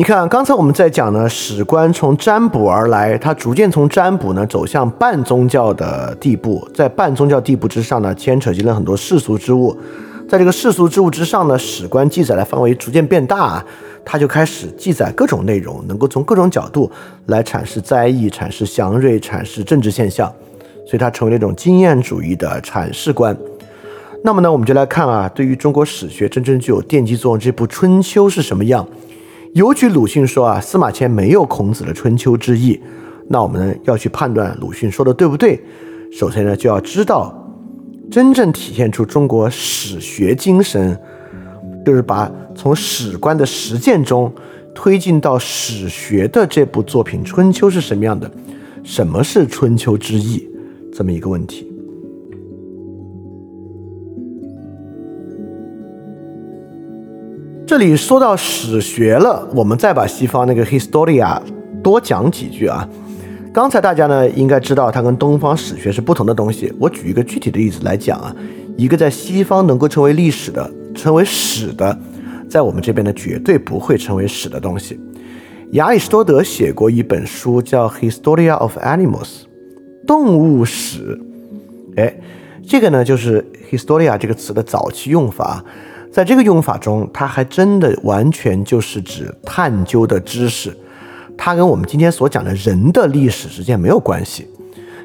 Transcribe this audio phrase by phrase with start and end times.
[0.00, 9.76] 你看，刚才我们在讲呢，史官从占卜而来，他逐渐从占卜呢走向半宗教的地步，在半宗教地步之上呢，牵扯进了很多世俗之物，
[10.26, 13.62] 在这个世俗之物之上呢，史官记载的范围逐渐变大，
[14.02, 16.90] 他就开始记载各种内容，能够从各种角度
[17.26, 20.32] 来阐释灾异、阐释祥瑞、阐释政治现象，
[20.86, 23.36] 所以他成为了一种经验主义的阐释观。
[24.24, 28.88] 那么呢，我们就来看啊，对于中国史学真正具有奠基作用这部《春秋》是什么样？
[29.54, 32.80] 尤其鲁迅说啊，司马迁没有孔子的《春秋》之意，
[33.26, 35.60] 那我们要去判断鲁迅说的对不对？
[36.12, 37.34] 首先呢，就要知道
[38.08, 40.96] 真正体现出中国史学精神，
[41.84, 44.32] 就是把从史观的实践中
[44.72, 48.30] 推进到史学的这部作品《春秋》是什么样的？
[48.84, 50.48] 什么是《春秋》之意？
[50.92, 51.69] 这么一个问题。
[57.70, 61.40] 这里说到史学了，我们再把西方那个 historia
[61.84, 62.84] 多讲几句啊。
[63.54, 66.74] 刚才大家呢应该知道，它跟东方史学是不同的东西。
[66.80, 68.34] 我举一个具体的例子来讲啊，
[68.76, 71.96] 一个在西方能够成为历史的、称为史的，
[72.48, 74.98] 在我们这边呢绝对不会成为史的东西。
[75.74, 79.12] 亚里士多德写过一本书叫《Historia of Animals》，
[80.08, 81.16] 动物史。
[81.94, 82.18] 哎，
[82.66, 85.64] 这个呢就是 historia 这个词的早期用法。
[86.12, 90.76] 在这个用法中，它还真的完全就是指探究的知识，
[91.36, 94.46] 它跟我们今天所讲的人的历史之间没有关系。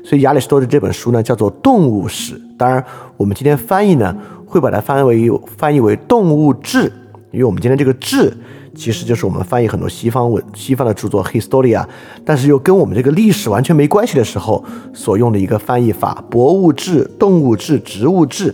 [0.03, 2.83] 所以亚里士多德这本书呢叫做动物史，当然
[3.17, 4.15] 我们今天翻译呢
[4.47, 6.91] 会把它翻为翻译为动物志，
[7.31, 8.35] 因为我们今天这个志
[8.73, 11.85] 其实就是我们翻译很多西方文西方的著作 historia，
[12.25, 18.53] 但是又跟我们这个历史完全没关系的时候所用的一个翻译法：博物志、动物志、植物志。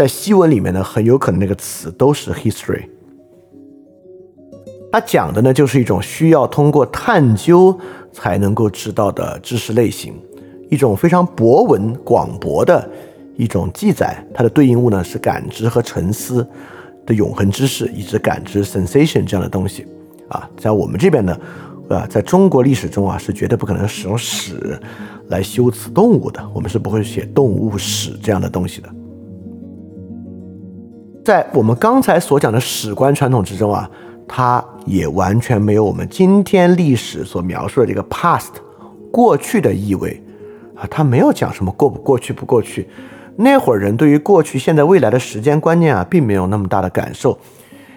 [0.00, 2.84] 在西文里面呢，很有可能那个词都是 history。
[4.90, 7.78] 它讲的呢，就是一种需要通过探究
[8.10, 10.14] 才能够知道的知识类型，
[10.70, 12.88] 一种非常博文广博的
[13.36, 14.26] 一种记载。
[14.32, 16.48] 它的对应物呢是感知和沉思
[17.04, 19.86] 的永恒知识，以及感知 sensation 这样的东西。
[20.28, 21.38] 啊，在我们这边呢，
[21.90, 24.80] 啊，在中国历史中啊，是绝对不可能使用史
[25.28, 28.88] 来修辞动物的，我们是不会写动物史这样的东西的。
[31.30, 33.88] 在我们刚才所讲的史观传统之中啊，
[34.26, 38.48] 它也完全没有我们今天历史所描述的这个 past
[39.12, 40.20] 过去的意味
[40.74, 42.88] 啊，它没有讲什么过不过去不过去。
[43.36, 47.38] 那会儿人对于过去、现在、未来的时间观念啊，并没有那么大的感受。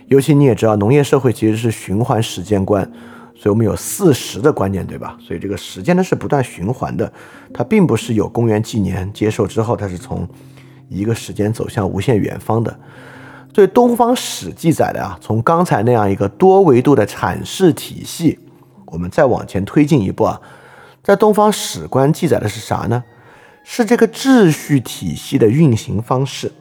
[0.05, 2.83] 尤其你也知道，农业社会其实是循环时间观，
[3.33, 5.17] 所以我们有四时的观念，对吧？
[5.19, 7.11] 所以这个时间呢是不断循环的，
[7.51, 10.29] 它并不是有公元纪年接受之后，它是从
[10.87, 12.79] 一个时间走向无限远方的。
[13.53, 18.39] 对东方史记载的啊，从刚才那样一个多维度的阐释体系，
[18.87, 20.41] 我们再往前推进一步啊，
[21.03, 23.03] 在东方史观记载的是啥呢？
[23.63, 26.51] 是这个秩序体系的运行方式。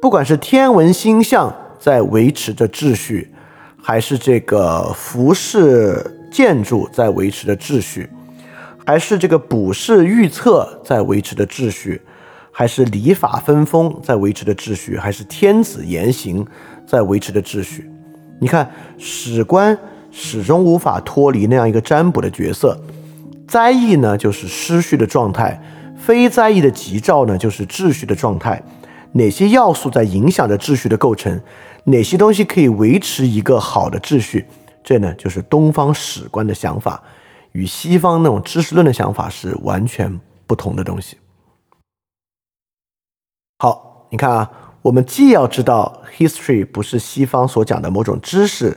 [0.00, 3.32] 不管是天文星象在维持着秩序，
[3.80, 8.08] 还是这个服饰建筑在维持着秩序，
[8.86, 12.00] 还是这个卜筮预测在维持着秩序。
[12.58, 16.42] 还是礼法分封在维持的秩序，还是天子言行
[16.86, 17.90] 在维持的秩序？
[18.40, 19.78] 你看，史官
[20.10, 22.80] 始终无法脱离那样一个占卜的角色。
[23.46, 25.60] 灾异呢，就是失序的状态；
[25.98, 28.62] 非灾异的吉兆呢，就是秩序的状态。
[29.12, 31.38] 哪些要素在影响着秩序的构成？
[31.84, 34.46] 哪些东西可以维持一个好的秩序？
[34.82, 37.02] 这呢，就是东方史官的想法，
[37.52, 41.18] 与西方那种知识论的想法是完全不同的东西。
[43.58, 44.50] 好，你看啊，
[44.82, 48.76] 我们既要知道 history 不是西方所讲的某种知识，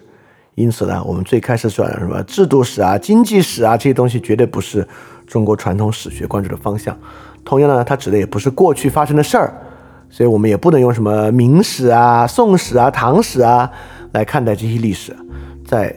[0.56, 4.88] 因此呢，我们最开始说的什么制度史啊、经济史啊这些东西，绝对不是
[5.28, 6.98] 中国传统史学关注的方向。
[7.44, 9.54] 同样呢，它指的也不是过去发生的事儿，
[10.10, 13.70] 所以我们也不能用什么明史啊、宋史啊、唐史啊
[14.14, 15.14] 来看待这些历史。
[15.66, 15.94] 在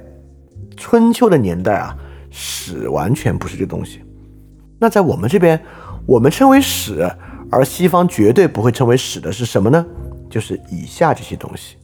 [0.77, 1.97] 春秋的年代啊，
[2.33, 4.03] 史完全不是这东西。
[4.81, 5.63] 那在我们这边，
[6.05, 7.09] 我们称为史。
[7.53, 9.85] 而西方绝对不会称为史的是什么呢？
[10.31, 11.77] 就是以下这些东西。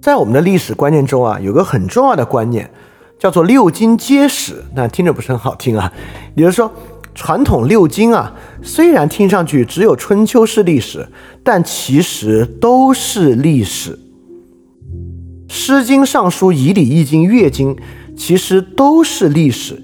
[0.00, 2.70] 在我们的历史观念中啊，有个很重要的观念，
[3.18, 4.64] 叫做六经皆史。
[4.74, 5.92] 那听着不是很好听啊。
[6.34, 6.72] 也就是说，
[7.14, 11.06] 传统六经啊，虽然听上去只有春秋是历史，
[11.44, 13.98] 但其实都是历史。
[15.52, 17.76] 《诗经》《尚书》《仪礼》《易经》《乐经》。
[18.18, 19.80] 其实都是历史，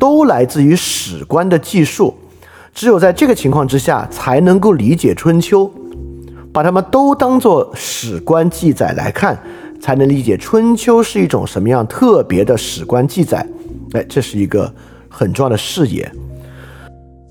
[0.00, 2.14] 都来自于史官的记述。
[2.74, 5.70] 只有在这个情况之下，才能够理解春秋。
[6.52, 9.36] 把它们都当做史官记载来看，
[9.80, 13.44] 才能理解春秋是一种什么样特别的史官记载。
[13.92, 14.72] 哎，这是一个
[15.08, 16.10] 很重要的视野。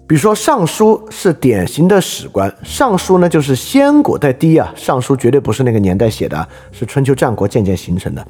[0.05, 8.21] 比如说，《尚书》是典型的史官，《尚书》呢就是先古在第一啊，《尚书》绝对不是那个年代写的，是春秋战国渐渐形成的。《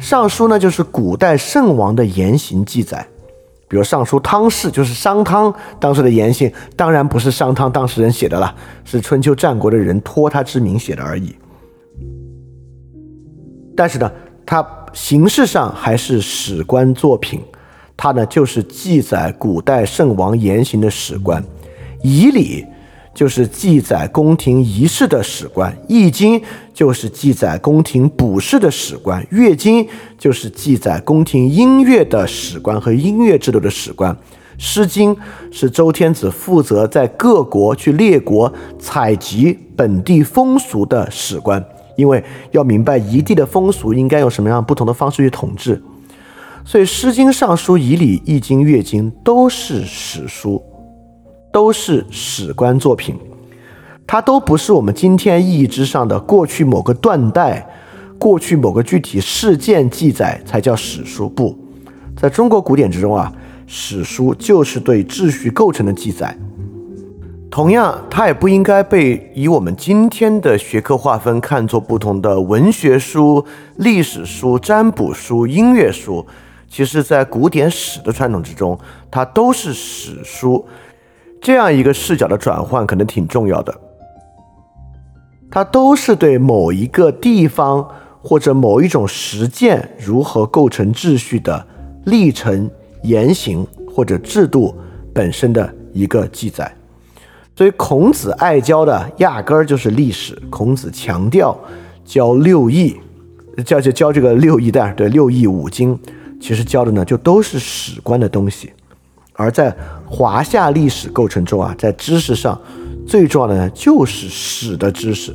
[0.00, 3.06] 尚书》呢就是古代圣王的言行记载，
[3.68, 8.54] 比如《尚书汤氏》就是商汤当时的言行，当然不是商汤当事人写的了，
[8.84, 11.34] 是春秋战国的人托他之名写的而已。
[13.76, 14.10] 但是呢，
[14.46, 17.40] 它形式上还是史官作品。
[17.96, 21.42] 它呢，就是记载古代圣王言行的史官；
[22.02, 22.62] 《仪礼》
[23.18, 26.38] 就是记载宫廷仪式的史官；《易经》
[26.72, 29.84] 就是记载宫廷卜筮的史官；《乐经》
[30.16, 34.12] 就是记载宫廷音乐的史官和音乐制度的史官；
[34.56, 35.12] 《诗经》
[35.50, 41.60] 是周天子负责在各国去列国采集本地风俗的史官，
[41.96, 42.22] 因为
[42.52, 45.82] 要明白一地的风俗应该用什么样不同的方式去统治。
[46.64, 50.62] 所以，《诗经》《尚书》《仪礼》《易经》《乐经》都是史书，
[51.52, 53.16] 都是史官作品，
[54.06, 57.66] 它都不是我们今天意义之上的过去某个断代、
[58.18, 61.28] 过去某个具体事件记载才叫史书。
[61.28, 61.56] 不，
[62.16, 63.32] 在中国古典之中啊，
[63.66, 66.36] 史书就是对秩序构成的记载。
[67.50, 73.44] 同样，它也不应该被以我们今天的学科划分看作不同的文学书、
[73.76, 76.24] 历史书、占卜书、音乐书。
[76.70, 78.78] 其实，在古典史的传统之中，
[79.10, 80.62] 它都是史书，
[81.40, 83.74] 这样一个视角的转换可能挺重要的。
[85.50, 87.88] 它都是对某一个地方
[88.20, 91.66] 或者某一种实践如何构成秩序的
[92.04, 92.70] 历程、
[93.02, 94.74] 言行或者制度
[95.14, 96.70] 本身的一个记载。
[97.56, 100.40] 所以，孔子爱教的压根儿就是历史。
[100.48, 101.58] 孔子强调
[102.04, 102.96] 教六艺，
[103.64, 105.98] 教就教这个六艺的，对六艺五经。
[106.40, 108.72] 其实教的呢，就都是史观的东西，
[109.38, 109.72] 而在
[110.04, 112.60] 华夏历史构成中啊，在知识上
[113.06, 115.32] 最重要的呢，就是史的知识。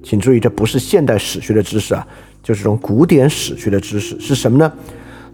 [0.00, 2.06] 请注意，这不是现代史学的知识啊，
[2.40, 4.72] 就是这种古典史学的知识是什么呢？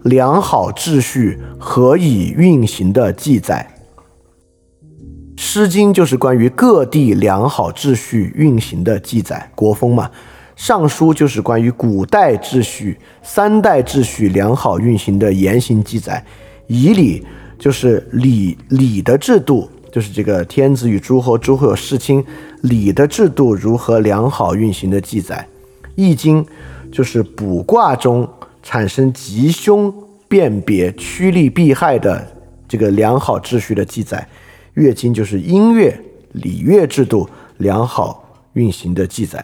[0.05, 3.67] 良好秩序何以运行的记载，
[5.39, 10.09] 《诗经》就是关于各地良好秩序运行的记载，国风嘛。
[10.55, 16.25] 尚书就是关于古代秩序、三代秩序良好运行的言行记载，
[16.67, 17.23] 仪礼
[17.59, 22.23] 就是礼礼的制度，就是这个天子与诸侯、诸侯有世卿，
[22.61, 25.45] 礼的制度如何良好运行的记载，
[25.95, 26.43] 易经
[26.89, 28.27] 就是卜卦中
[28.63, 29.93] 产生吉凶
[30.29, 32.25] 辨别、趋利避害的
[32.67, 34.25] 这个良好秩序的记载，
[34.75, 35.99] 乐经就是音乐
[36.31, 39.43] 礼乐制度良好运行的记载。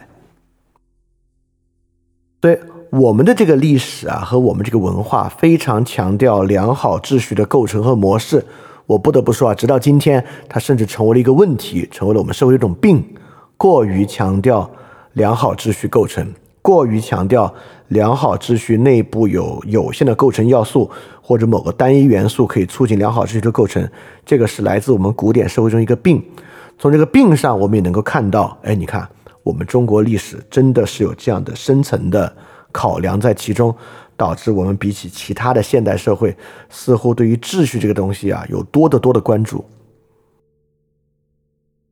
[2.40, 2.60] 对
[2.98, 8.46] 我们的这个历史啊，和我们这个文化非常强调良好秩序的构成和模式。
[8.86, 13.04] 我不得不说啊，直到今天，它甚至成为了一个问题，成为了我们社会一种病。
[13.58, 14.70] 过于强调
[15.14, 16.26] 良好秩序构成，
[16.62, 17.54] 过于强调
[17.90, 20.90] 良好秩序内部有有限的构成要素，
[21.22, 23.86] 或者某个单一元素可以促进良好秩序的构成，
[24.26, 26.24] 这个是来自我们古典社会中一个病。
[26.80, 29.06] 从这个病上，我们也能够看到，哎，你看。
[29.44, 32.36] 我们中国历史真的是有这样的深层的
[32.76, 33.74] 考量在其中，
[34.18, 36.36] 导致我们比起其他的现代社会，
[36.70, 39.64] 似乎对于秩序这个东西啊，有多得多的关注。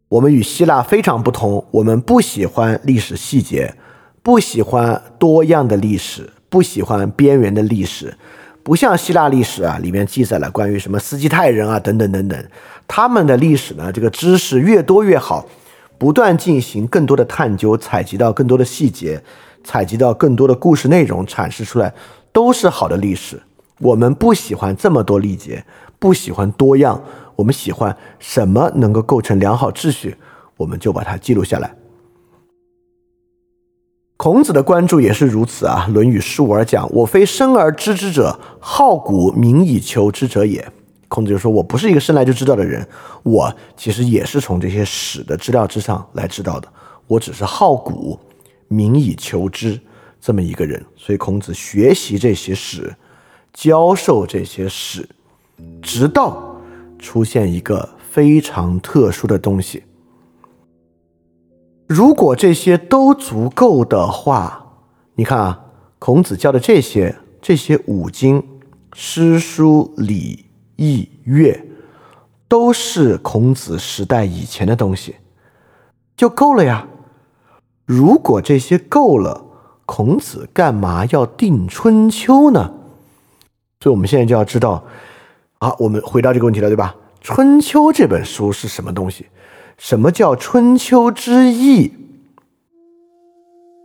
[0.09, 3.73] 我们与希腊非常不同，我们不喜欢历史细节，
[4.21, 8.17] 不喜欢多样的历史，不喜欢边缘的历史，
[8.61, 12.45] 不像希腊历史啊，里面记载了关于什么斯基泰人啊等等等等，
[12.89, 15.47] 他们的历史呢，这个知识越多越好。
[15.95, 19.23] 不断进行更多的探究，采集到更多的细节，
[19.63, 21.93] 采集到更多的故事内容，阐释出来
[22.32, 23.41] 都是好的历史。
[23.79, 25.65] 我们不喜欢这么多历节，
[26.00, 27.01] 不喜欢多样，
[27.36, 30.15] 我们喜欢什么能够构成良好秩序，
[30.58, 31.75] 我们就把它记录下来。
[34.15, 40.65] 孔子的关注也是如此啊，《论语·述而讲：“我非生而知之者，好古明以求之者也。”
[41.10, 42.88] 孔子就说：“我不是一个生来就知道的人，
[43.24, 46.67] 我其实也是从这些史的资料之上来知道的。
[47.08, 48.17] 我只是好古，
[48.73, 49.79] 民以求之
[50.19, 50.83] 这么一个人。
[50.95, 52.95] 所以孔子学习这些史，
[53.53, 55.07] 教授这些史，
[55.81, 56.55] 直到
[56.97, 59.83] 出现一个非常特殊的东西。
[61.87, 64.65] 如果这些都足够的话，
[65.15, 65.65] 你看啊，
[65.99, 68.43] 孔子教的这些这些五经、
[68.93, 71.67] 诗书礼。”易乐
[72.47, 75.15] 都是孔子时代以前的东西，
[76.17, 76.87] 就够了呀。
[77.85, 79.45] 如果这些够了，
[79.85, 82.73] 孔子干嘛要定春秋呢？
[83.79, 84.83] 所以我们现在就要知道，
[85.59, 86.95] 好，我们回到这个问题了，对吧？
[87.19, 89.27] 春秋这本书是什么东西？
[89.77, 91.93] 什么叫春秋之义？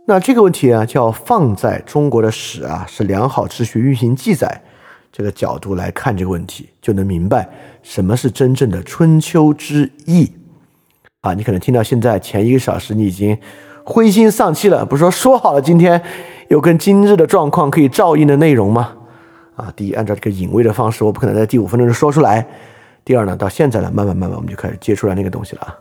[0.07, 4.63] 那这个问题啊，就要放在中国的史啊，是良好秩序运行记载
[5.11, 7.49] 这个角度来看这个问题，就能明白
[7.83, 10.31] 什么是真正的春秋之义
[11.21, 11.33] 啊！
[11.33, 13.37] 你可能听到现在前一个小时，你已经
[13.85, 16.01] 灰心丧气了，不是说说好了今天
[16.49, 18.95] 有跟今日的状况可以照应的内容吗？
[19.55, 22.47] 啊，第一，按照这个隐微的方式，我不可能在第五分钟就说出来。
[23.03, 25.75] 第二呢，到现在呢，慢慢慢慢，我们就开始接出来那个东西了啊。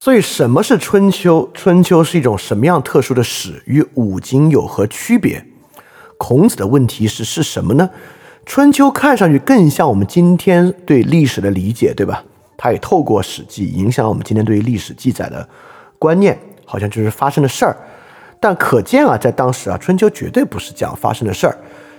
[0.00, 1.48] 所以，什么是春秋？
[1.54, 3.62] 春秋是一种什么样特殊的史？
[3.64, 5.42] 与五经有何区别？
[6.18, 7.88] 孔子的问题是是什么呢？
[8.46, 12.24] 春秋看上去更像我们今天对历史的理解，对吧？
[12.56, 15.48] 它也透过史记影响了我们今天对于历史记载的
[15.98, 16.38] 观念。
[16.66, 17.76] 好像就是发生的事儿，
[18.40, 21.54] 但可见啊，在当时啊，春秋绝对不是讲发生的事儿，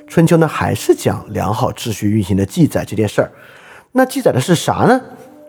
[0.08, 3.32] 春秋呢还是讲良好秩序运行的记载这件事儿。
[3.92, 5.00] 那记载的是啥呢？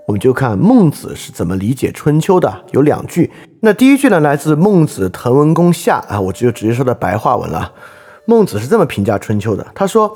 [0.07, 2.65] 我们就看孟子是怎么理解春秋的。
[2.73, 7.73] 有两句，那第一句呢来自孟子《滕文公下》啊，我就直接说的白话文了。
[8.27, 10.15] 孟子是这么评价春秋的，他说：“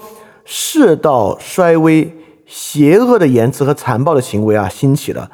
[0.52, 2.12] 世道衰微，
[2.44, 5.30] 邪恶的言辞和残暴的行为啊兴起了。”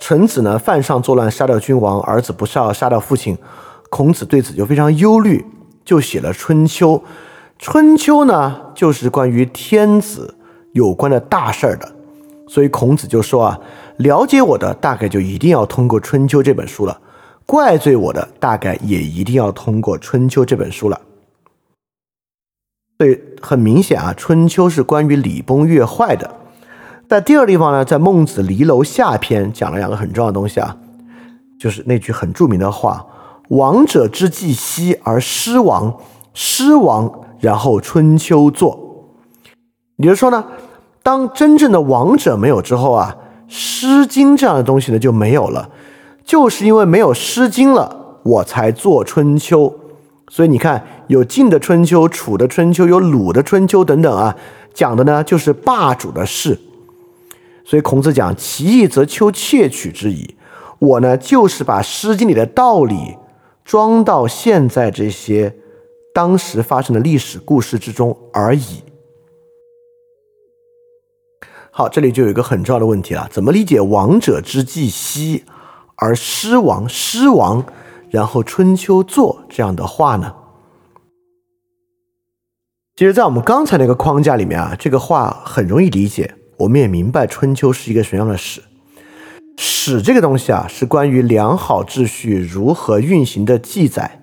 [0.00, 3.38] 臣子呢犯上作乱，杀掉君王；儿子不孝，杀掉父亲。
[3.90, 5.46] 孔子对此就非常忧虑，
[5.84, 6.94] 就写了《春秋》。
[7.58, 10.34] 《春秋》呢，就是关于天子
[10.72, 11.88] 有关的大事儿的。
[12.48, 13.60] 所以孔子就说啊，
[13.98, 17.00] 了解我的大概就一定要通过《春秋》这本书了，
[17.46, 21.00] 怪罪我的大概也一定要通过《春秋》这本书了。
[22.98, 26.30] 所以很明显啊，《春秋》是关于礼崩乐坏的。
[27.08, 30.76] 在第二地方呢，在《孟子离楼下篇》讲了两个很重要的东西啊，
[31.60, 33.06] 就是那句很著名的话
[33.50, 35.94] ：“王者之既息而失亡，
[36.32, 39.12] 失亡然后春秋作。”
[39.98, 40.44] 也就是说呢，
[41.02, 45.68] 当真正的王者没有之后啊，《诗经》这样的东西呢就没有了。
[46.24, 49.72] 就是因为没有《诗经》了，我才做春秋。
[50.28, 54.36] 所以你看，有晋的春秋、楚的春秋、有鲁的春秋等等啊，
[54.74, 56.58] 讲的呢就是霸主的事。
[57.64, 60.36] 所以孔子讲“其义则丘窃取之矣”，
[60.78, 63.16] 我呢就是把《诗经》里的道理
[63.64, 65.56] 装到现在这些
[66.14, 68.82] 当时发生的历史故事之中而已。
[71.70, 75.44] 好，这里就有一个很重要的问题了：怎么理解“王者之既息
[75.96, 77.64] 而失亡，失亡
[78.08, 80.32] 然后春秋作”这样的话呢？
[82.98, 86.34] 其实，在我们刚才那个框架里面啊，这个话很容易理解。
[86.56, 88.62] 我们也明白春秋是一个什么样的史，
[89.58, 94.22] 史这个东西啊，是关于良好秩序如何运行的记载。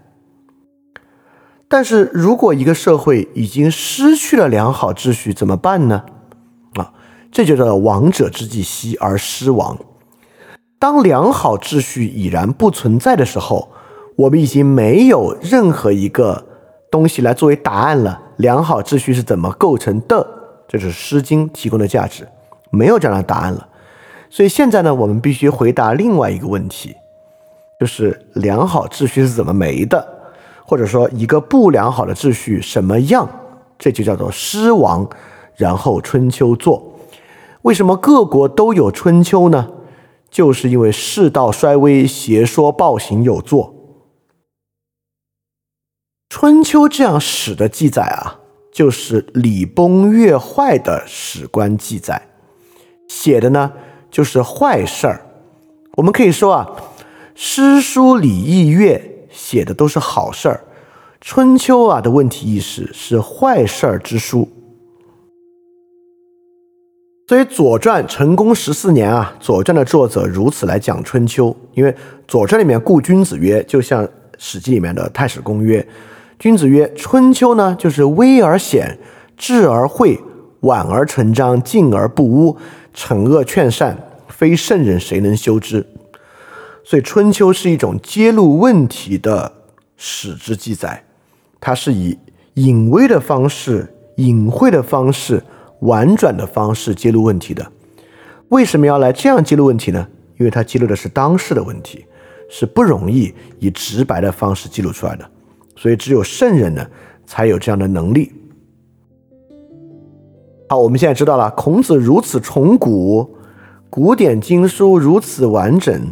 [1.68, 6.06] 但是如果一个社会已经失去了良好秩序，怎么办呢？
[6.74, 6.94] 啊，
[7.32, 9.78] 这就叫亡者之既息而失亡。
[10.80, 13.70] 当良好秩序已然不存在的时候，
[14.16, 16.48] 我们已经没有任何一个
[16.90, 18.22] 东西来作为答案了。
[18.38, 20.26] 良好秩序是怎么构成的？
[20.68, 22.28] 这是《诗经》提供的价值，
[22.72, 23.68] 没有这样的答案了。
[24.30, 26.96] 所以现在呢，我们必须回答另外一个问题，
[27.80, 30.08] 就是良好秩序是怎么没的，
[30.66, 33.30] 或者说一个不良好的秩序什么样？
[33.78, 35.08] 这就叫做诗亡，
[35.56, 36.82] 然后春秋作。
[37.64, 39.68] 为什么各国都有春秋呢？
[40.32, 43.73] 就是因为世道衰微，邪说暴行有作。
[46.36, 48.40] 春秋这样史的记载啊。
[48.72, 52.20] 就是礼崩乐坏的史官记载，
[53.08, 53.72] 写的呢
[54.10, 55.24] 就是坏事儿。
[55.92, 56.68] 我们可以说啊，
[57.36, 60.62] 诗书礼义乐写的都是好事儿，
[61.22, 64.50] 春秋啊的问题意识是坏事儿之书。
[67.28, 71.92] 所以《左传》成功十四年啊，《左传》的作者如此来讲春秋，因为
[72.28, 74.04] 《左传》里面故君子曰，就像
[74.40, 75.88] 《史记》里面的太史公曰。
[76.44, 79.00] 君子曰：“春秋呢，就是微而显，
[79.38, 80.20] 智而慧，
[80.60, 82.58] 婉而成章，静而不污，
[82.94, 83.98] 惩恶劝善，
[84.28, 85.88] 非圣人谁能修之？”
[86.84, 89.54] 所以，春秋是一种揭露问题的
[89.96, 91.06] 史之记载，
[91.62, 92.20] 它是以
[92.56, 95.42] 隐微的方式、隐晦的方式、
[95.80, 97.66] 婉转的方式揭露问题的。
[98.50, 100.06] 为什么要来这样揭露问题呢？
[100.38, 102.06] 因为它揭露的是当事的问题，
[102.50, 105.30] 是不容易以直白的方式记录出来的。
[105.84, 106.88] 所以，只有圣人呢，
[107.26, 108.32] 才有这样的能力。
[110.70, 113.36] 好，我们现在知道了，孔子如此崇古，
[113.90, 116.10] 古典经书如此完整，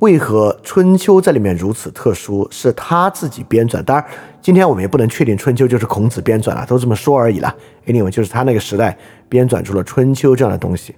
[0.00, 2.46] 为何春秋在里面如此特殊？
[2.50, 3.82] 是他自己编纂。
[3.82, 4.06] 当然，
[4.42, 7.56] 今天我们也不能确定春秋就是孔子编纂了，都这么说而已了。
[7.86, 8.98] Anyway，就是他那个时代
[9.30, 10.94] 编纂出了春秋这样的东西。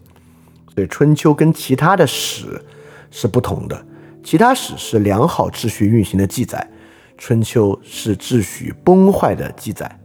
[0.75, 2.61] 所以，春秋跟其他的史
[3.12, 3.80] 是不同的。
[4.25, 6.68] 其他史是良好秩序运行的记载，
[7.16, 9.99] 春秋是秩序崩坏的记载。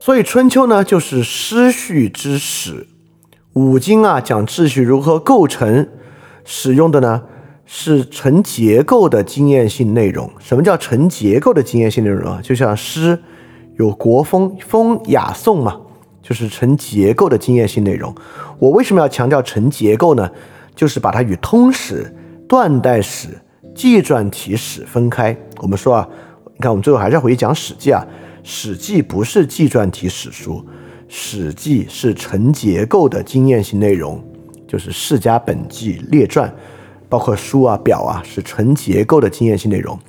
[0.00, 2.86] 所以，春秋呢就是失序之始。
[3.52, 5.88] 五经啊讲秩序如何构成，
[6.44, 7.24] 使用的呢
[7.66, 10.30] 是成结构的经验性内容。
[10.38, 12.40] 什么叫成结构的经验性内容啊？
[12.42, 13.20] 就像诗
[13.76, 15.80] 有国风、风雅颂嘛。
[16.28, 18.14] 就是成结构的经验性内容。
[18.58, 20.30] 我为什么要强调成结构呢？
[20.74, 22.14] 就是把它与通史、
[22.46, 23.28] 断代史、
[23.74, 25.34] 纪传体史分开。
[25.62, 26.08] 我们说啊，
[26.52, 28.06] 你看我们最后还是要回去讲《史记》啊，
[28.42, 30.56] 《史记》不是纪传体史书，
[31.08, 34.22] 《史记》是成结构的经验性内容，
[34.66, 36.54] 就是世家本纪、列传，
[37.08, 39.96] 包括书啊、表啊，是成结构的经验性内容。《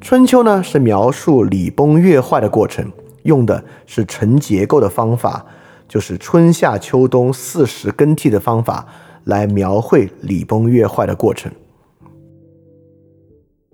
[0.00, 2.90] 春秋》呢，是描述礼崩乐坏的过程，
[3.28, 5.46] 用的是成结构的方法。
[5.86, 8.86] 就是春夏秋冬四时更替的方法
[9.24, 11.50] 来描绘礼崩乐坏的过程，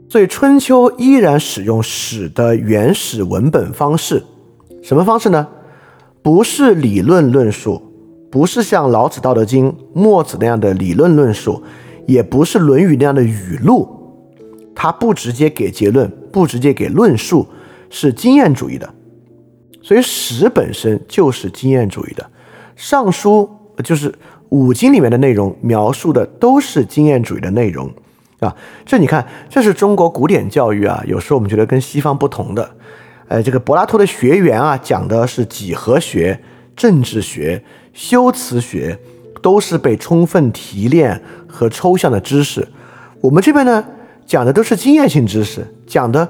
[0.08, 4.22] 所以春秋依然使用史的原始文本方式，
[4.80, 5.48] 什么方式呢？
[6.22, 7.82] 不是理论论述，
[8.30, 11.64] 不是像老子《道德经》、墨子那样的理论论述，
[12.06, 13.88] 也不是《论语》那样的语录，
[14.72, 17.44] 它不直接给结论，不直接给论述，
[17.90, 18.94] 是经验主义的。
[19.84, 22.22] 所以史本身就是经验主义的，
[22.74, 23.46] 《尚书》
[23.82, 24.12] 就是
[24.48, 27.92] 五经里面的内容，描述的都是经验主义的内容
[28.40, 28.56] 啊。
[28.86, 32.70] 这你看，这是中国古典教育啊，有时候我们觉得跟西方不同的。
[33.28, 36.40] 呃，这个柏拉图的学员啊，讲的是几何学、
[36.74, 38.98] 政治学、修辞学，
[39.42, 42.66] 都是被充分提炼和抽象的知识。
[43.20, 43.84] 我们这边呢，
[44.24, 46.26] 讲的都是经验性知识，讲的。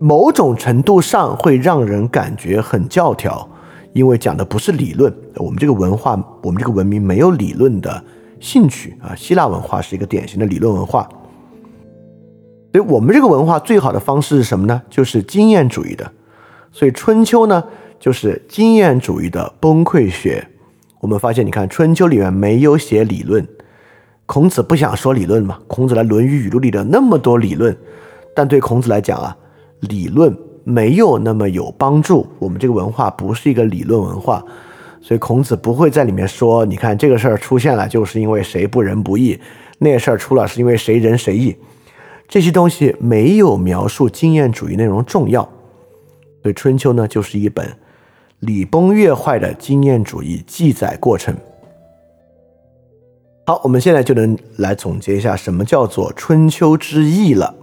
[0.00, 3.48] 某种程度上会让人感觉很教条，
[3.92, 5.12] 因为讲的不是理论。
[5.36, 8.02] 我们这个文化，我们这个文明没有理论的
[8.38, 9.12] 兴趣啊。
[9.16, 11.08] 希腊文化是一个典型的理论文化，
[12.72, 14.80] 所以我们这个文化最好的方式是什么呢？
[14.88, 16.12] 就是经验主义的。
[16.70, 17.64] 所以春秋呢，
[17.98, 20.46] 就是经验主义的崩溃学。
[21.00, 23.44] 我们发现，你看春秋里面没有写理论，
[24.26, 25.58] 孔子不想说理论嘛。
[25.66, 27.76] 孔子来《论语语录》里的那么多理论，
[28.32, 29.36] 但对孔子来讲啊。
[29.80, 34.44] 理论没有那么有帮助，我们这个文化不是一个理论文化，
[35.00, 39.38] 所以孔子不会在里面说，你看这个事儿出现了，就是因为谁不仁不义；
[39.78, 41.56] 那事儿出了，是因为谁仁谁义。
[42.26, 45.42] 这些东西没有描述经验主义内容重要，
[46.42, 47.66] 所以《春秋》呢就是一本
[48.40, 51.34] 礼崩乐坏的经验主义记载过程。
[53.46, 57.54] 好，我们现在就能来总结一下什么叫做《春秋之义》了。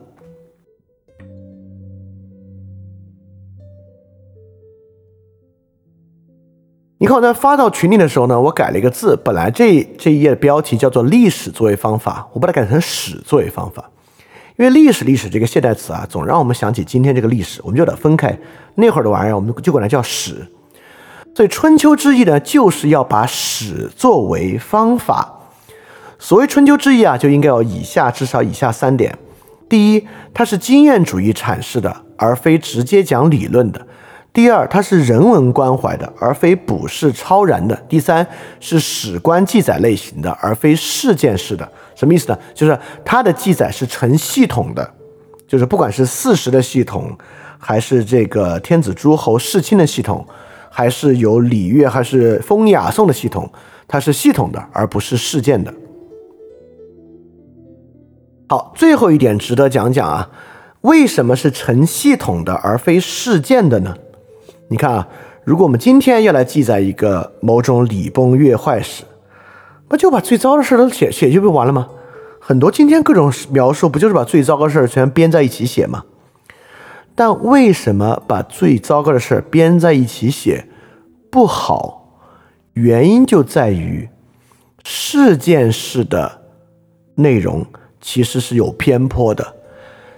[6.98, 9.20] 你看我在发到群里的时候呢，我改了一个字。
[9.22, 13.84] 本来这这一页的标题叫做“历史作为方法”，我把它改成“史作为方法”。
[14.56, 18.38] 因为“历史”“历史”这个现代词啊，总让我们想起今天这个历史，我们就得分开。
[18.76, 20.48] 那会儿的玩意儿，我们就管它叫“史”。
[21.36, 25.34] 所以《春秋之义》呢，就是要把史作为方法。
[26.18, 29.18] 所谓《春秋之义》啊，就应该有以下至少以下三点：
[29.68, 33.86] 第一，它是经验主义阐释的，而非直接讲理论的。
[34.36, 37.74] 第二，它是人文关怀的，而非卜筮超然的。
[37.88, 38.28] 第三，
[38.60, 41.66] 是史官记载类型的，而非事件式的。
[41.96, 42.38] 什么意思呢？
[42.54, 44.94] 就是它的记载是成系统的，
[45.48, 47.18] 就是不管是四时的系统，
[47.58, 50.28] 还是这个天子诸侯世卿的系统，
[50.70, 53.50] 还是有礼乐，还是风雅颂的系统，
[53.88, 55.74] 它是系统的，而不是事件的。
[58.50, 60.30] 好，最后一点值得讲讲啊，
[60.82, 63.96] 为什么是成系统的，而非事件的呢？
[64.68, 65.08] 你看啊，
[65.44, 69.04] 如果我们今天要来记载一个某种礼崩乐坏史，
[69.88, 71.88] 不就把最糟的事都写写就不完了吗？
[72.40, 76.04] 很多今天各种描述不就是把最糟糕的事全编在一起写吗？
[77.14, 80.68] 但为什么把最糟糕的事编在一起写
[81.30, 82.20] 不好？
[82.74, 84.10] 原因就在于
[84.84, 86.42] 事件式的
[87.16, 87.66] 内容
[88.02, 89.56] 其实是有偏颇的。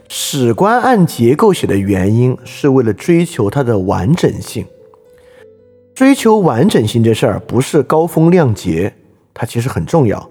[0.10, 4.66] 史官按结构写的原因，是为了追求它的完整性。
[5.94, 8.94] 追求完整性这事儿不是高风亮节，
[9.34, 10.30] 它其实很重要。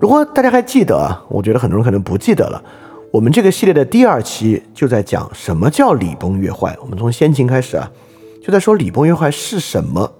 [0.00, 2.62] 如果大家还记得啊，我觉得很多人可能不记得了。
[3.12, 6.76] 我们这个系列的第二期就在讲什么叫礼崩乐坏。
[6.82, 7.90] 我们从先秦开始啊，
[8.42, 10.10] 就就在说礼崩乐坏是什么。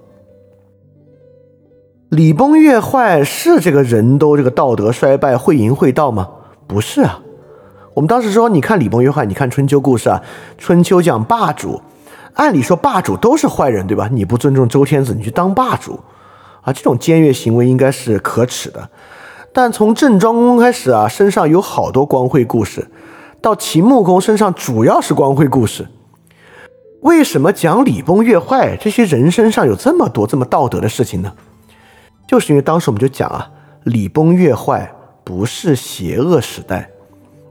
[2.11, 6.29] 礼崩乐坏是这个人都这个道德衰败、会淫会道吗？
[6.66, 7.22] 不是啊。
[7.98, 10.22] 我们当时说，你看礼崩乐坏，你看春秋故事啊，
[10.56, 11.82] 春秋讲霸主，
[12.34, 14.08] 按理说霸主都是坏人，对吧？
[14.12, 15.98] 你不尊重周天子，你去当霸主
[16.62, 18.88] 啊，这种僭越行为应该是可耻的。
[19.52, 22.88] 但从郑庄公开始啊，身上有好多光辉故事，
[23.42, 25.88] 到秦穆公身上主要是光辉故事。
[27.00, 31.32] 为什么讲礼崩乐坏，这些人身上有这么多这么道德的事情呢？
[32.28, 33.50] 就是因为当时我们就讲啊，
[33.82, 34.88] 礼崩乐坏
[35.24, 36.88] 不是邪恶时代。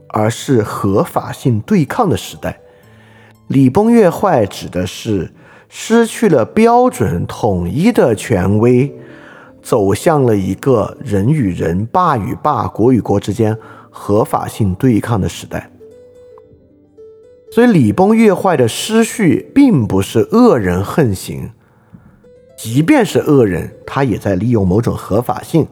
[0.08, 2.60] 而是合法性对抗的时代，
[3.46, 5.32] 礼崩乐坏指的是
[5.68, 8.92] 失去了标准统一的权威，
[9.62, 13.56] 走向了一个人与人、霸与霸、国与国之间
[13.90, 15.70] 合法性对抗的时代。
[17.50, 21.50] 所以，礼崩乐坏的失序，并不是恶人横行，
[22.58, 25.66] 即便是恶人，他也在利用某种合法性。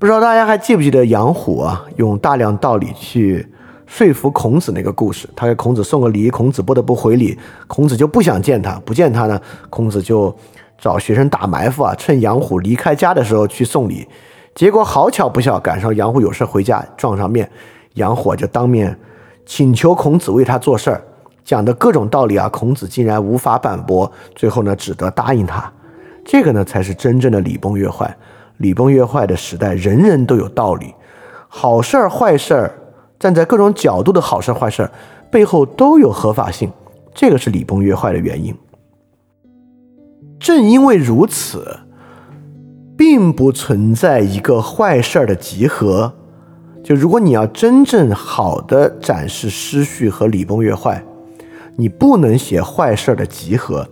[0.00, 3.46] 不知道大家还记不记得杨虎啊，用大量道理去
[3.84, 5.28] 说服孔子那个故事。
[5.36, 10.34] 他给孔子送个礼，孔子不得不回礼，孔子就不想见他，不见他呢，孔子就
[10.78, 14.08] 找学生打埋伏啊，趁杨虎离开家的时候去送礼。
[14.54, 17.50] 结果好巧不巧，赶上杨虎有事回家，撞上面，
[17.96, 18.98] 杨虎就当面
[19.44, 21.04] 请求孔子为他做事儿，
[21.44, 25.70] 讲的各种道理啊，孔子竟然无法反驳，最后呢，只得答应他。
[26.24, 28.16] 这个呢，才是真正的礼崩乐坏。
[28.60, 30.94] 礼崩乐坏的时代，人人都有道理，
[31.48, 32.74] 好事儿、坏事儿，
[33.18, 34.92] 站在各种角度的好事儿、坏事儿
[35.30, 36.70] 背后都有合法性，
[37.14, 38.54] 这个是礼崩乐坏的原因。
[40.38, 41.80] 正因为如此，
[42.98, 46.12] 并不存在一个坏事儿的集合。
[46.84, 51.02] 就如果你要真正好的展示失序和礼崩乐坏，
[51.76, 53.88] 你不能写坏事儿的集合，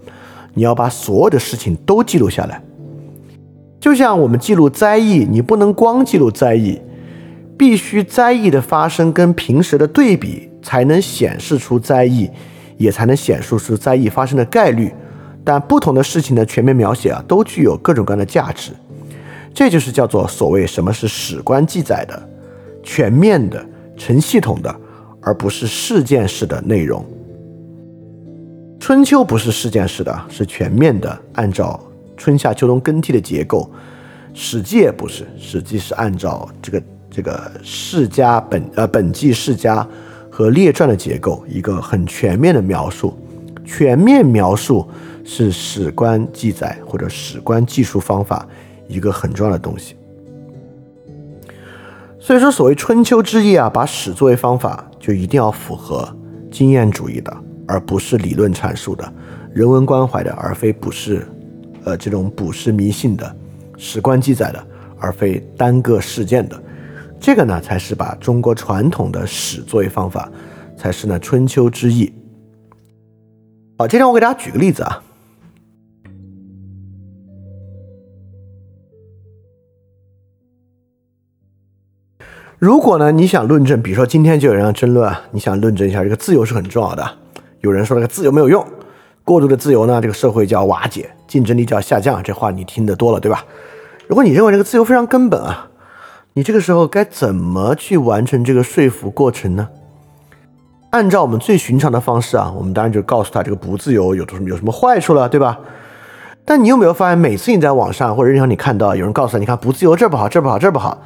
[0.52, 2.62] 你要把所有的事情都记录下来。
[3.80, 6.80] 就像我们记录灾异，你不能光记录灾异，
[7.56, 12.28] 必须灾异的发生跟平时的对比，才能显示出灾异，
[12.76, 14.92] 也才能显示出灾异发生的概率。
[15.44, 18.72] 但不同的事情的全面描写啊，都具有各种各样的价值。
[19.54, 22.28] 这就是叫做所谓什么是史官记载的，
[22.82, 23.64] 全面的、
[23.96, 24.74] 成系统的，
[25.22, 27.04] 而不是事件式的内容。
[28.78, 31.80] 春秋不是事件式的，是全面的，按照。
[32.18, 33.70] 春夏秋冬更替的结构，
[34.38, 39.86] 《史记》也不是，《史记》是按照这个这个世家本呃本纪世家
[40.30, 43.16] 和列传的结构，一个很全面的描述。
[43.64, 44.88] 全面描述
[45.24, 48.46] 是史官记载或者史官记述方法
[48.88, 49.94] 一个很重要的东西。
[52.18, 56.08] 所以说，所谓春秋之义啊，把史作为方法，就一定要符合
[56.50, 59.12] 经验主义的，而不是理论阐述的，
[59.52, 61.26] 人文关怀的，而非不是。
[61.88, 63.34] 呃，这种捕食迷信的
[63.78, 64.66] 史官记载的，
[64.98, 66.62] 而非单个事件的，
[67.18, 70.30] 这个呢，才是把中国传统的史作为方法，
[70.76, 72.12] 才是呢春秋之意。
[73.78, 75.02] 好，今天我给大家举个例子啊。
[82.58, 87.18] 如果呢，你想论证，比如说今天就有人要争论啊，你想论证一下这个自由是很重要的，
[87.60, 88.62] 有人说这个自由没有用。
[89.28, 92.22] 过度的自由呢，这个社会就要瓦解，竞争力就要下降。
[92.22, 93.44] 这话你听得多了，对吧？
[94.06, 95.68] 如果你认为这个自由非常根本啊，
[96.32, 99.68] 你这个时候该怎么去完成这个说服过程呢？
[100.92, 105.58] 按照我们最寻常的方式啊，我们当然就告诉他这个不自由有什么有什么坏处了，对吧？
[106.46, 110.96] 但你有没有发现，每次你在网上或者任何你看到有人告诉他，你看不自由这不好，这不好，这不好，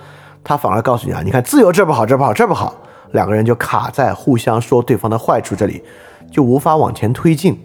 [0.44, 2.72] 他反而告诉你啊，你看自由这不好，这不好，这不好，
[3.11, 5.82] 两个人就卡在互相说对方的坏处这里，
[6.30, 7.58] 就无法往前推进。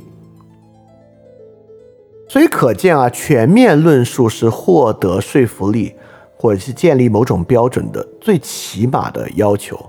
[2.30, 5.96] 所以可见啊，全面论述是获得说服力，
[6.36, 9.80] 或者是建立某种标准的最起码的要求。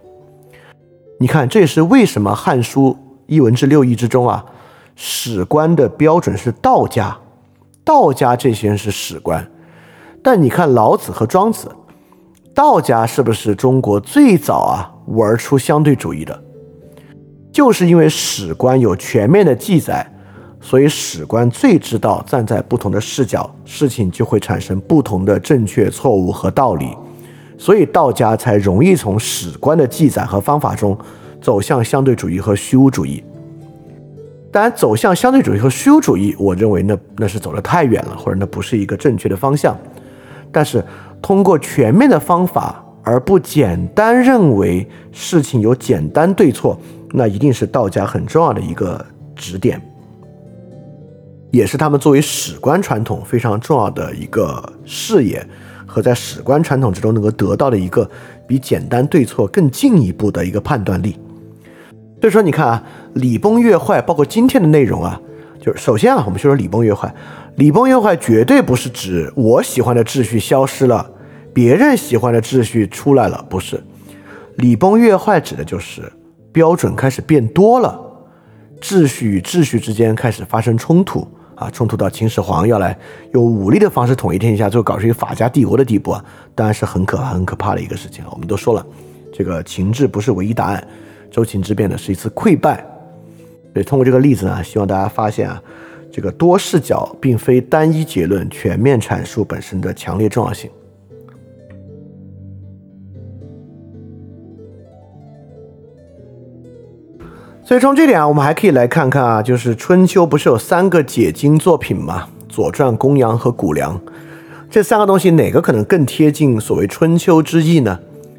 [1.19, 2.91] 你看，这也是为什么《汉书·
[3.27, 4.45] 艺文志六艺》之中啊，
[4.95, 7.19] 史官的标准是道家，
[7.85, 9.45] 道家这些人是史官。
[10.23, 11.69] 但你看老子和庄子，
[12.55, 16.41] 道家是不是中国最早啊玩出相对主义的？
[17.51, 20.15] 就是因为史官有全面的记载。
[20.61, 26.97] 所以史官最知道站在不同的视角，事情就会产生不同的正确、错误和道理。
[27.57, 30.97] 所以道家才容易从史官的记载和方法中
[31.41, 33.23] 走向相对主义和虚无主义。
[34.51, 39.77] 当然，走向相对主义和虚无主义，我认为那那是走得太远了，或者那不是一个正确的方向。
[40.51, 40.85] 但是
[41.21, 46.79] 通过全面的方法，而不简单认为事情有简单对错，
[47.13, 49.05] 那一定是道家很重要的一个
[49.37, 49.81] 指点。
[51.51, 55.47] 也是他们作为史观传统非常重要的一个视野
[55.87, 58.09] 和在史观传统之中能够得到的一个
[58.47, 61.17] 比简单对错更进一步的一个判断力。
[62.21, 62.83] 所以说，你看啊，
[63.15, 65.21] 礼崩乐坏，包括今天的内容啊，
[65.61, 67.15] 就是首先啊，我们就说礼崩乐坏，
[67.57, 71.11] 礼崩乐坏绝对不是指我喜欢的秩序消失了，
[71.55, 73.83] 别人喜欢的秩序出来了，不是。
[74.57, 76.13] 礼崩乐坏指的就是
[76.53, 77.99] 标准开始变多了，
[78.81, 81.27] 秩序与秩序之间开始发生冲突
[81.59, 82.97] 啊，冲突到秦始皇要来
[83.33, 88.87] 用武力的方式统一天下，最后搞出一个法家帝国的地步啊，当然是很可怕、很可怕的一个事情我们都说了，
[89.33, 90.87] 这个秦制不是唯一答案，
[91.31, 92.77] 周秦之变呢是一次溃败。
[93.75, 95.61] 所以通过这个例子呢，希望大家发现啊，
[96.13, 100.71] 这个多视角并非单一结论全面阐述本身的强烈重要性。
[107.69, 112.27] 所以从这点啊，我们还可以来看看啊，就是春秋不是有三个解经作品吗？
[112.51, 113.95] 《左传》《公羊》和《谷梁》
[114.71, 117.99] 这三个东西，哪个可能更贴近所谓春秋之意呢？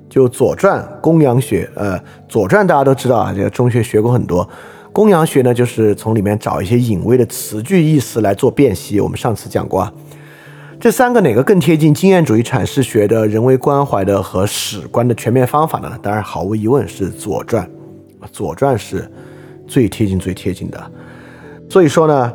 [0.10, 1.70] 就《左传》《公羊学》。
[1.80, 1.96] 呃，
[2.28, 4.44] 《左传》大家都知道啊，这个中学学过很多。
[4.92, 9.00] 《公羊学》呢，就是从里面找一些隐微的词句意思来做辨析。
[9.00, 9.94] 我们上次讲过啊，
[10.80, 15.96] 这三个哪个更贴近经验主义阐释学的人为关怀的和史观的全面方法呢？
[16.02, 17.64] 当然，毫无疑问是《左传》。
[18.34, 19.10] 《左传》是
[19.70, 20.92] 最贴近、最贴近的，
[21.70, 22.34] 所以说呢，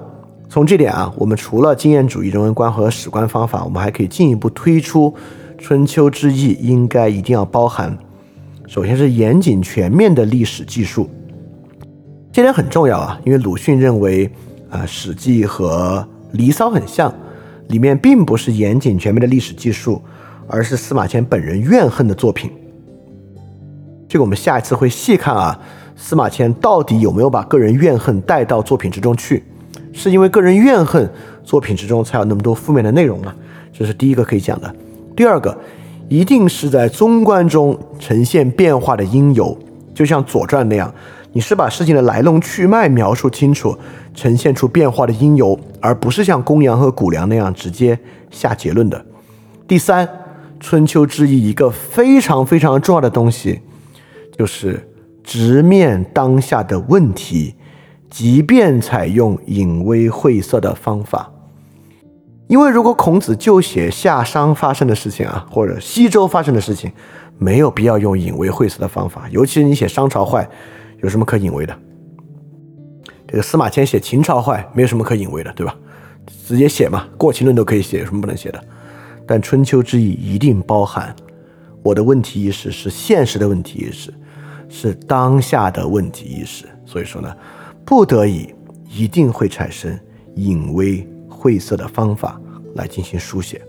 [0.49, 5.11] 从这点啊，我们除了经验主义人文观和史观方法，我们还可以进一步推出
[5.59, 7.99] 《春秋之义》应该一定要包含，
[8.69, 11.11] 首先是严谨全面的历史记述，
[12.33, 14.31] 这点很重要啊，因为鲁迅认为
[14.71, 17.13] 啊，《史记》和《离骚》很像，
[17.67, 20.01] 里面并不是严谨全面的历史记述，
[20.47, 22.53] 而是司马迁本人怨恨的作品。
[24.09, 25.59] 这个我们下一次会细看啊，
[25.97, 29.43] 司马迁到底有没有把个人怨恨带到作品之中去？
[29.93, 31.09] 是因为个人怨恨
[31.45, 33.35] 作品之中才有那么多负面的内容吗？
[33.73, 34.75] 这是第一个可以讲的。
[35.17, 35.57] 第二个，
[36.09, 39.57] 一定是在综观中呈现变化的因由，
[39.95, 40.93] 就像《左传》那样，
[41.33, 43.77] 你是把事情的来龙去脉描述清楚，
[44.15, 47.99] 呈现出变化的因由，而不是像公羊和谷梁那样直接
[48.31, 49.05] 下结论的。
[49.69, 50.07] 第三，
[50.59, 53.61] 《春秋之义》一个非常非常重要的东西。
[54.37, 54.85] 就是
[55.25, 57.57] 直面当下的问题，
[58.11, 61.33] 即便采用隐微晦涩的方法。
[62.47, 66.93] 因为如果孔子就写夏商发生的事情啊，或者西周发生的事情，
[67.39, 69.27] 没有必要用隐微晦涩的方法。
[69.31, 70.47] 尤其是你写商朝坏，
[71.03, 71.75] 有什么可隐微的？
[73.27, 75.75] 这个司马迁写秦朝坏，没有什么可隐微的，对吧？
[76.47, 78.63] 直接写嘛，过秦论都可以写，有什么不能写的？
[79.27, 81.17] 但春秋之意一定包含
[81.83, 84.13] 我的问题意识是现实的问题意识。
[84.77, 87.33] 是当下的问题意识，所以说呢，
[87.85, 88.53] 不得已
[88.91, 89.97] 一定会产生
[90.35, 92.41] 隐微晦涩的方法
[92.75, 93.63] 来进行书写，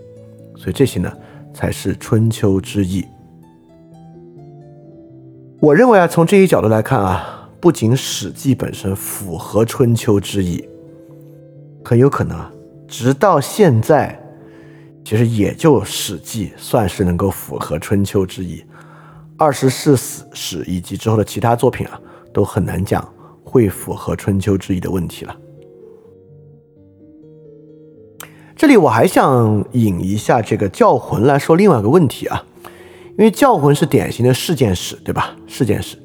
[0.57, 1.13] 所以这些呢
[1.53, 3.05] 才是春秋之意。
[5.59, 10.67] 我认为啊，从这一角度来看啊，不仅《史记》本身符合春秋之意，
[11.83, 12.51] 很有可能啊，
[12.87, 14.19] 直到现在，
[15.03, 18.63] 其实也就《史记》算是能够符合春秋之意。
[19.37, 21.99] 二十四史史以及之后的其他作品啊，
[22.33, 23.07] 都很难讲
[23.43, 25.35] 会符合春秋之意的问题了。
[28.55, 32.45] 这里我还想引一下这个教魂来说另外一个问题啊，
[33.09, 35.35] 因为教魂是典型的事件史，对吧？
[35.45, 35.97] 事件史，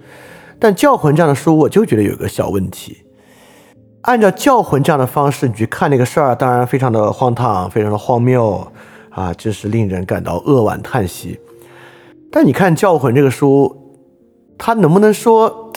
[0.58, 3.04] 但教魂这样的书，我就觉得有个小问题。
[4.02, 8.66] 按照教魂这样的方式，你去看那个事儿，当然非常的荒唐，非常的荒谬
[9.10, 11.38] 啊，这是令人感到扼腕叹息。
[12.32, 13.76] 但你看《教魂》这个书，
[14.56, 15.72] 它能不能说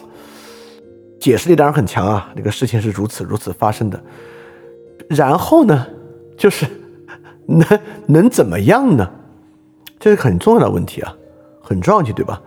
[1.20, 2.32] 解释力当然很强啊？
[2.36, 4.00] 那个事情是如此如此发生的，
[5.08, 5.88] 然后呢，
[6.38, 6.68] 就是
[7.48, 9.10] 能能怎么样呢？
[10.00, 11.16] 这是很重要的问题啊，
[11.60, 12.40] 很重要问题，对吧？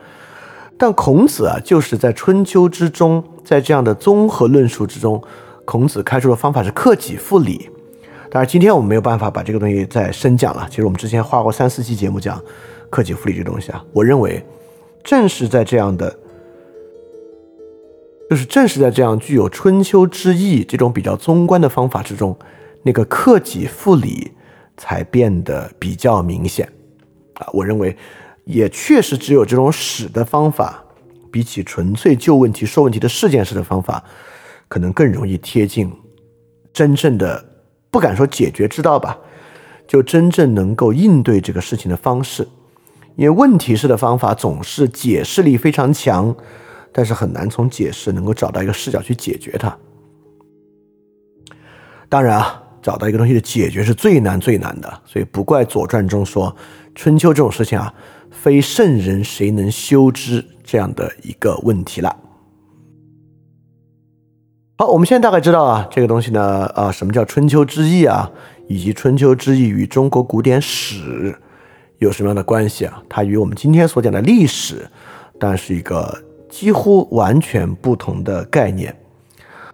[0.79, 5.21] 但孔子啊，就是在春秋之中，在这样的综合论述之中，
[5.65, 7.71] 孔子开出的方法是克己复礼。
[8.31, 10.67] 当然，今天我们没有办法把这个东西再深讲了。
[10.71, 12.41] 其实我们之前花过三四期节目讲。
[12.91, 14.45] 克己复礼这东西啊，我认为，
[15.03, 16.19] 正是在这样的，
[18.31, 22.37] 就是正是在这样具有春秋之意这种比较宗观的方法之中，
[22.83, 24.33] 那个克己复礼
[24.77, 26.71] 才变得比较明显
[27.35, 27.49] 啊。
[27.53, 27.97] 我认为，
[28.45, 30.85] 也确实只有这种史的方法，
[31.31, 34.03] 比起纯粹就问题说问题的事件式的方法，
[34.69, 35.93] 可能更容易贴近
[36.73, 37.45] 真正的，
[37.91, 39.19] 不敢说解决之道吧，
[39.87, 42.47] 就真正能够应对这个事情的方式。
[43.17, 46.35] 因为问题式的方法总是解释力非常强，
[46.93, 49.77] 但是很难从解释能够找到一个视角去解决它。
[52.09, 56.55] 当然啊，找到一个东西的解决是最难最难的，所以不怪《左传》中说
[56.95, 57.93] 春秋这种事情啊，
[58.31, 62.15] 非圣人谁能修之这样的一个问题了。
[64.79, 68.31] 好，我们现在大概知道啊，这个东西呢，啊，什么叫春秋之义啊，
[68.69, 71.39] 以及春秋之义与中国古典史
[71.99, 73.03] 有什么样的关系啊？
[73.09, 74.87] 它与我们今天所讲的历史，
[75.39, 78.95] 当然是一个几乎完全不同的概念。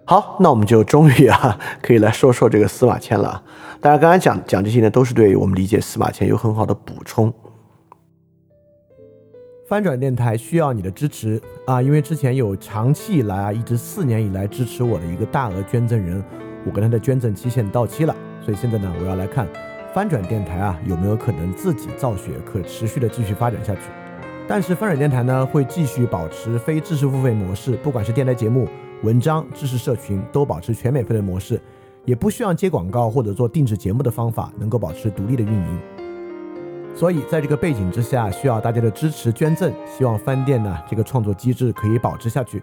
[0.05, 3.43] 好，那我们就终于啊，可以来说说这个司马迁了。
[3.81, 7.33] 当然，刚才讲讲这些呢，都是对我们理解司马迁有很好的补充。
[9.69, 11.81] 翻转电台需要你的支持啊！
[11.81, 16.23] 因为之前有长期以来啊，一直四年以来支持我的一个大额捐赠人，
[16.67, 19.49] 我跟他的捐赠期限到期了，所以现在呢，我要来看
[19.95, 23.81] 翻转电台啊有没有可能自己造血，可持续的继续发展下去。
[24.49, 28.67] 但是翻转电台呢会继续保持非知识付费模式，不管是电台节目、
[29.03, 31.61] 文章、知识社群，都保持全免费的模式，
[32.07, 35.79] 也不需要接广告或者做定制节目的方法，能够保持独立的运营。
[36.95, 39.71] 所以，在这个背景之下，需要大家的支持捐赠。
[39.87, 42.63] 希望翻店呢这个创作机制可以保持下去。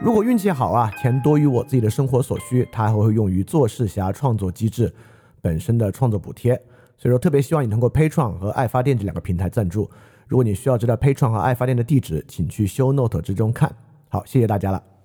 [0.00, 4.92] 如果运气好啊，钱多于我自己的生活所需，它还会用于做事侠创作机制
[5.48, 6.54] 本身的创作补贴。
[6.98, 9.88] 所以说，特别希望你通过 Patreon 和爱发电这两个平台赞助。
[10.26, 13.74] 如果你需要知道 Patreon 和爱发电的地址，请去修 Note 之中看。
[14.10, 14.97] 好，谢谢大家了。